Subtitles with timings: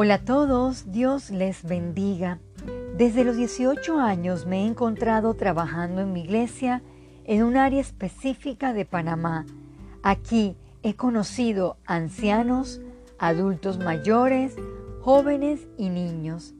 [0.00, 2.38] Hola a todos, Dios les bendiga.
[2.96, 6.84] Desde los 18 años me he encontrado trabajando en mi iglesia
[7.24, 9.44] en un área específica de Panamá.
[10.04, 12.80] Aquí he conocido ancianos,
[13.18, 14.54] adultos mayores,
[15.00, 16.54] jóvenes y niños.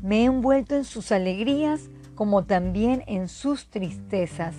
[0.00, 4.54] Me he envuelto en sus alegrías como también en sus tristezas.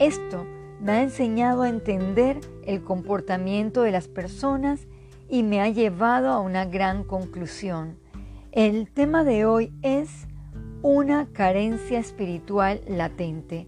[0.00, 0.44] Esto
[0.80, 4.88] me ha enseñado a entender el comportamiento de las personas
[5.32, 7.96] y me ha llevado a una gran conclusión.
[8.52, 10.26] El tema de hoy es
[10.82, 13.66] una carencia espiritual latente.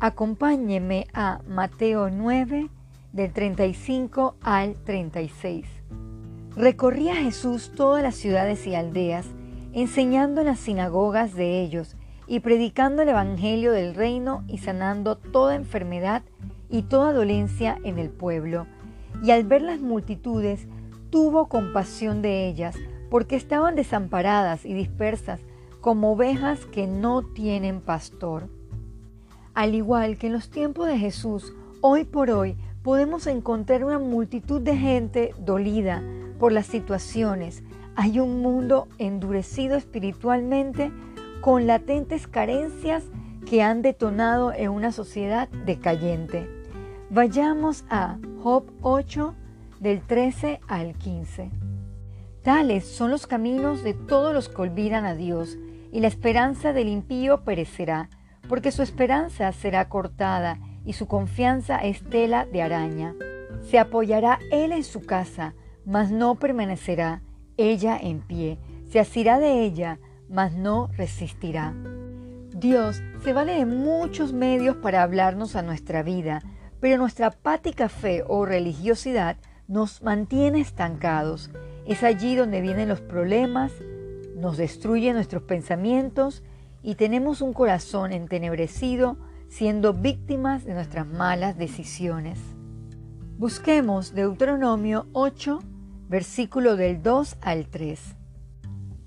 [0.00, 2.70] Acompáñeme a Mateo 9
[3.12, 5.66] del 35 al 36.
[6.56, 9.26] Recorría Jesús todas las ciudades y aldeas,
[9.74, 11.94] enseñando en las sinagogas de ellos
[12.26, 16.22] y predicando el Evangelio del reino y sanando toda enfermedad
[16.70, 18.66] y toda dolencia en el pueblo.
[19.22, 20.66] Y al ver las multitudes,
[21.12, 22.74] tuvo compasión de ellas,
[23.10, 25.40] porque estaban desamparadas y dispersas
[25.82, 28.48] como ovejas que no tienen pastor.
[29.52, 31.52] Al igual que en los tiempos de Jesús,
[31.82, 36.02] hoy por hoy podemos encontrar una multitud de gente dolida
[36.38, 37.62] por las situaciones.
[37.94, 40.90] Hay un mundo endurecido espiritualmente
[41.42, 43.04] con latentes carencias
[43.44, 46.48] que han detonado en una sociedad decayente.
[47.10, 49.34] Vayamos a Job 8,
[49.82, 51.50] del 13 al 15.
[52.42, 55.58] Tales son los caminos de todos los que olvidan a Dios,
[55.90, 58.08] y la esperanza del impío perecerá,
[58.48, 63.16] porque su esperanza será cortada y su confianza es tela de araña.
[63.68, 65.54] Se apoyará él en su casa,
[65.84, 67.22] mas no permanecerá
[67.56, 68.58] ella en pie.
[68.88, 69.98] Se asirá de ella,
[70.28, 71.74] mas no resistirá.
[72.54, 76.40] Dios se vale de muchos medios para hablarnos a nuestra vida,
[76.78, 79.36] pero nuestra apática fe o religiosidad
[79.72, 81.50] nos mantiene estancados.
[81.86, 83.72] Es allí donde vienen los problemas,
[84.36, 86.42] nos destruye nuestros pensamientos
[86.82, 89.16] y tenemos un corazón entenebrecido
[89.48, 92.38] siendo víctimas de nuestras malas decisiones.
[93.38, 95.60] Busquemos Deuteronomio 8,
[96.06, 98.16] versículo del 2 al 3.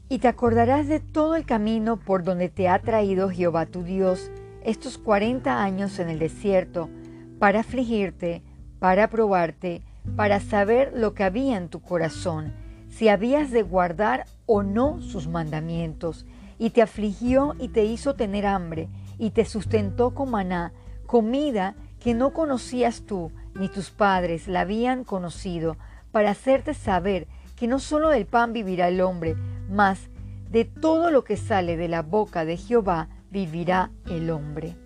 [0.09, 4.31] Y te acordarás de todo el camino por donde te ha traído Jehová tu Dios
[4.63, 6.89] estos cuarenta años en el desierto,
[7.37, 8.41] para afligirte,
[8.79, 9.83] para probarte,
[10.15, 12.53] para saber lo que había en tu corazón,
[12.89, 16.25] si habías de guardar o no sus mandamientos,
[16.57, 20.73] y te afligió y te hizo tener hambre, y te sustentó con maná,
[21.05, 25.77] comida que no conocías tú, ni tus padres la habían conocido,
[26.11, 29.35] para hacerte saber que no solo del pan vivirá el hombre,
[29.69, 30.09] mas
[30.49, 34.84] de todo lo que sale de la boca de Jehová vivirá el hombre.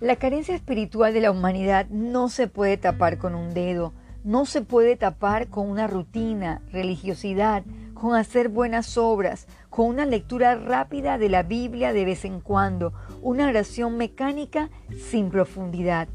[0.00, 3.92] La carencia espiritual de la humanidad no se puede tapar con un dedo,
[4.22, 7.64] no se puede tapar con una rutina, religiosidad,
[7.94, 12.92] con hacer buenas obras, con una lectura rápida de la Biblia de vez en cuando,
[13.22, 14.70] una oración mecánica
[15.10, 16.06] sin profundidad.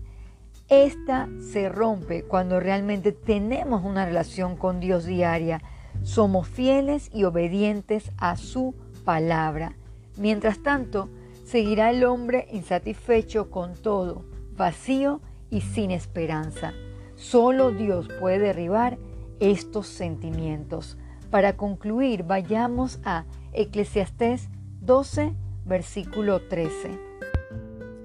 [0.70, 5.62] Esta se rompe cuando realmente tenemos una relación con Dios diaria.
[6.04, 9.76] Somos fieles y obedientes a su palabra.
[10.16, 11.10] Mientras tanto,
[11.54, 14.26] seguirá el hombre insatisfecho con todo,
[14.58, 15.22] vacío
[15.52, 16.74] y sin esperanza.
[17.16, 18.98] Solo Dios puede derribar
[19.40, 20.98] estos sentimientos.
[21.30, 24.50] Para concluir, vayamos a Eclesiastés
[24.82, 27.00] 12, versículo 13.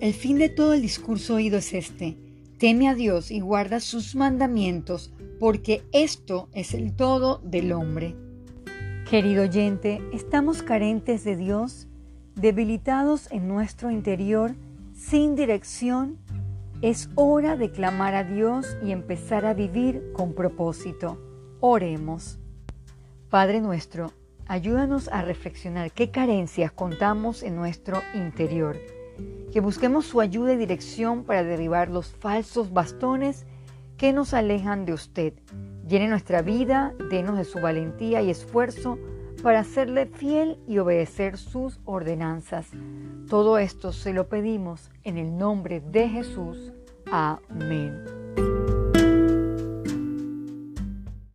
[0.01, 2.19] El fin de todo el discurso oído es este.
[2.59, 5.11] Teme a Dios y guarda sus mandamientos,
[5.41, 8.15] porque esto es el todo del hombre.
[9.09, 11.88] Querido oyente, estamos carentes de Dios
[12.41, 14.55] debilitados en nuestro interior,
[14.95, 16.19] sin dirección,
[16.83, 21.19] es hora de clamar a Dios y empezar a vivir con propósito.
[21.59, 22.39] Oremos.
[23.29, 24.13] Padre nuestro,
[24.47, 28.77] ayúdanos a reflexionar qué carencias contamos en nuestro interior.
[29.53, 33.47] Que busquemos su ayuda y dirección para derribar los falsos bastones
[33.97, 35.33] que nos alejan de usted.
[35.89, 38.97] Llene nuestra vida, denos de su valentía y esfuerzo
[39.43, 42.69] para serle fiel y obedecer sus ordenanzas.
[43.29, 46.73] Todo esto se lo pedimos en el nombre de Jesús.
[47.11, 48.05] Amén.